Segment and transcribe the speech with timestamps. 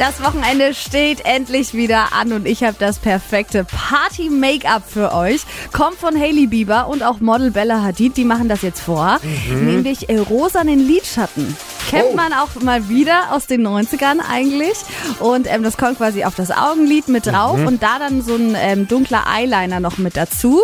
[0.00, 5.42] Das Wochenende steht endlich wieder an und ich habe das perfekte Party-Make-up für euch.
[5.72, 9.20] Kommt von Hailey Bieber und auch Model Bella Hadid, die machen das jetzt vor.
[9.50, 11.54] Nämlich äh, rosanen Lidschatten.
[11.90, 14.76] Kennt man auch mal wieder aus den 90ern eigentlich.
[15.20, 18.54] Und ähm, das kommt quasi auf das Augenlid mit drauf und da dann so ein
[18.58, 20.60] ähm, dunkler Eyeliner noch mit dazu.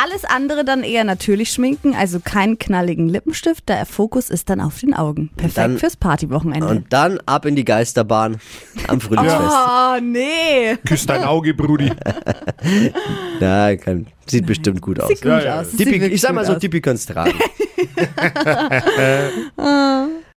[0.00, 3.68] Alles andere dann eher natürlich schminken, also keinen knalligen Lippenstift.
[3.68, 5.30] Der Fokus ist dann auf den Augen.
[5.36, 6.68] Perfekt dann- fürs Partywochenende.
[6.68, 8.36] Und dann ab in die Geisterbahn
[8.86, 9.42] am Frühlingsfest.
[9.90, 10.76] Oh, nee.
[10.86, 11.90] Küss dein Auge, Brudi.
[13.40, 15.08] Ja, kann, sieht bestimmt gut aus.
[15.08, 15.60] Sieht gut Ja, ja.
[15.60, 15.70] aus.
[15.72, 17.32] Sieht wirklich ich sag mal so, kann's tragen.